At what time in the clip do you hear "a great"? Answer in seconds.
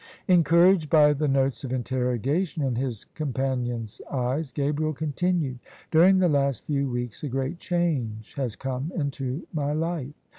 7.23-7.59